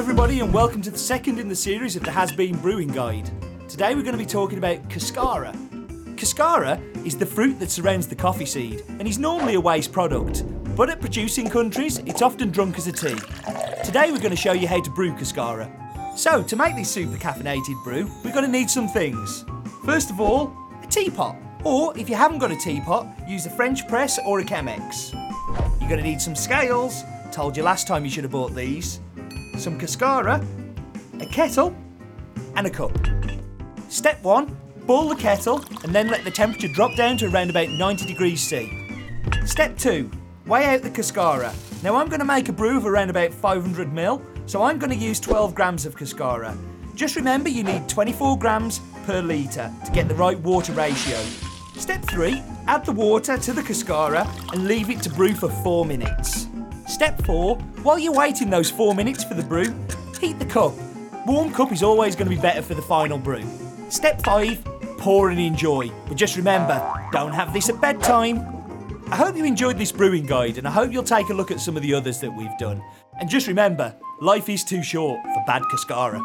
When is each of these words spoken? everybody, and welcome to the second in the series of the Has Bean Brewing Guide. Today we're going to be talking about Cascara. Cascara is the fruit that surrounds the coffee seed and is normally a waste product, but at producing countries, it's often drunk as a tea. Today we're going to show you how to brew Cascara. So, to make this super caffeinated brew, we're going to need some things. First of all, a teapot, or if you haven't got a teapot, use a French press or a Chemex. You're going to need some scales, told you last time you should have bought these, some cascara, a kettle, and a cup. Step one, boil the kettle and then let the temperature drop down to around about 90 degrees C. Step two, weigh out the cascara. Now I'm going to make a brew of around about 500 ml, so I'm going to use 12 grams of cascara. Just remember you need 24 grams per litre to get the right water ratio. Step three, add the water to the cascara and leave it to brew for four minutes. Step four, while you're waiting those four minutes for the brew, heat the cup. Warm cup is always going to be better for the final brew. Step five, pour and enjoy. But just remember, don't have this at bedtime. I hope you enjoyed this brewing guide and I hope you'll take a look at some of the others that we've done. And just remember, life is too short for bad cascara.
everybody, 0.00 0.40
and 0.40 0.50
welcome 0.50 0.80
to 0.80 0.90
the 0.90 0.96
second 0.96 1.38
in 1.38 1.46
the 1.46 1.54
series 1.54 1.94
of 1.94 2.02
the 2.02 2.10
Has 2.10 2.32
Bean 2.32 2.56
Brewing 2.56 2.88
Guide. 2.88 3.30
Today 3.68 3.94
we're 3.94 4.00
going 4.00 4.16
to 4.16 4.18
be 4.18 4.24
talking 4.24 4.56
about 4.56 4.88
Cascara. 4.88 5.54
Cascara 6.16 6.80
is 7.04 7.18
the 7.18 7.26
fruit 7.26 7.58
that 7.60 7.70
surrounds 7.70 8.08
the 8.08 8.14
coffee 8.14 8.46
seed 8.46 8.82
and 8.88 9.06
is 9.06 9.18
normally 9.18 9.56
a 9.56 9.60
waste 9.60 9.92
product, 9.92 10.42
but 10.74 10.88
at 10.88 11.02
producing 11.02 11.50
countries, 11.50 11.98
it's 12.06 12.22
often 12.22 12.50
drunk 12.50 12.78
as 12.78 12.86
a 12.86 12.92
tea. 12.92 13.14
Today 13.84 14.10
we're 14.10 14.20
going 14.20 14.30
to 14.30 14.36
show 14.36 14.52
you 14.52 14.66
how 14.66 14.80
to 14.80 14.90
brew 14.90 15.14
Cascara. 15.14 15.70
So, 16.16 16.42
to 16.44 16.56
make 16.56 16.76
this 16.76 16.90
super 16.90 17.18
caffeinated 17.18 17.84
brew, 17.84 18.10
we're 18.24 18.32
going 18.32 18.46
to 18.46 18.50
need 18.50 18.70
some 18.70 18.88
things. 18.88 19.44
First 19.84 20.08
of 20.08 20.18
all, 20.18 20.56
a 20.82 20.86
teapot, 20.86 21.36
or 21.62 21.94
if 21.98 22.08
you 22.08 22.14
haven't 22.14 22.38
got 22.38 22.50
a 22.50 22.56
teapot, 22.56 23.06
use 23.28 23.44
a 23.44 23.50
French 23.50 23.86
press 23.86 24.18
or 24.24 24.40
a 24.40 24.44
Chemex. 24.44 25.12
You're 25.78 25.90
going 25.90 26.02
to 26.02 26.08
need 26.08 26.22
some 26.22 26.34
scales, 26.34 27.02
told 27.32 27.54
you 27.54 27.62
last 27.62 27.86
time 27.86 28.02
you 28.02 28.10
should 28.10 28.24
have 28.24 28.32
bought 28.32 28.54
these, 28.54 28.98
some 29.60 29.78
cascara, 29.78 30.44
a 31.20 31.26
kettle, 31.26 31.76
and 32.56 32.66
a 32.66 32.70
cup. 32.70 32.92
Step 33.88 34.22
one, 34.22 34.56
boil 34.86 35.08
the 35.08 35.16
kettle 35.16 35.64
and 35.84 35.94
then 35.94 36.08
let 36.08 36.24
the 36.24 36.30
temperature 36.30 36.68
drop 36.68 36.96
down 36.96 37.16
to 37.18 37.32
around 37.32 37.50
about 37.50 37.68
90 37.68 38.06
degrees 38.06 38.40
C. 38.40 38.88
Step 39.44 39.76
two, 39.76 40.10
weigh 40.46 40.64
out 40.64 40.82
the 40.82 40.90
cascara. 40.90 41.52
Now 41.82 41.96
I'm 41.96 42.08
going 42.08 42.20
to 42.20 42.26
make 42.26 42.48
a 42.48 42.52
brew 42.52 42.76
of 42.76 42.86
around 42.86 43.10
about 43.10 43.32
500 43.32 43.88
ml, 43.88 44.22
so 44.46 44.62
I'm 44.62 44.78
going 44.78 44.90
to 44.90 44.96
use 44.96 45.20
12 45.20 45.54
grams 45.54 45.86
of 45.86 45.96
cascara. 45.96 46.56
Just 46.94 47.16
remember 47.16 47.48
you 47.48 47.62
need 47.62 47.88
24 47.88 48.38
grams 48.38 48.80
per 49.04 49.22
litre 49.22 49.72
to 49.84 49.92
get 49.92 50.08
the 50.08 50.14
right 50.14 50.38
water 50.40 50.72
ratio. 50.72 51.18
Step 51.76 52.02
three, 52.02 52.42
add 52.66 52.84
the 52.84 52.92
water 52.92 53.38
to 53.38 53.52
the 53.52 53.62
cascara 53.62 54.28
and 54.52 54.66
leave 54.66 54.90
it 54.90 55.00
to 55.02 55.10
brew 55.10 55.34
for 55.34 55.48
four 55.48 55.84
minutes. 55.84 56.49
Step 56.90 57.22
four, 57.24 57.54
while 57.84 58.00
you're 58.00 58.12
waiting 58.12 58.50
those 58.50 58.68
four 58.68 58.96
minutes 58.96 59.22
for 59.22 59.34
the 59.34 59.44
brew, 59.44 59.72
heat 60.20 60.40
the 60.40 60.44
cup. 60.44 60.74
Warm 61.24 61.52
cup 61.52 61.70
is 61.70 61.84
always 61.84 62.16
going 62.16 62.28
to 62.28 62.34
be 62.34 62.42
better 62.42 62.62
for 62.62 62.74
the 62.74 62.82
final 62.82 63.16
brew. 63.16 63.44
Step 63.88 64.20
five, 64.22 64.62
pour 64.98 65.30
and 65.30 65.38
enjoy. 65.38 65.88
But 66.08 66.16
just 66.16 66.36
remember, 66.36 66.82
don't 67.12 67.32
have 67.32 67.52
this 67.52 67.68
at 67.68 67.80
bedtime. 67.80 68.38
I 69.06 69.14
hope 69.14 69.36
you 69.36 69.44
enjoyed 69.44 69.78
this 69.78 69.92
brewing 69.92 70.26
guide 70.26 70.58
and 70.58 70.66
I 70.66 70.72
hope 70.72 70.92
you'll 70.92 71.04
take 71.04 71.28
a 71.28 71.32
look 71.32 71.52
at 71.52 71.60
some 71.60 71.76
of 71.76 71.82
the 71.84 71.94
others 71.94 72.18
that 72.20 72.36
we've 72.36 72.58
done. 72.58 72.82
And 73.20 73.30
just 73.30 73.46
remember, 73.46 73.94
life 74.20 74.48
is 74.48 74.64
too 74.64 74.82
short 74.82 75.22
for 75.22 75.44
bad 75.46 75.62
cascara. 75.70 76.20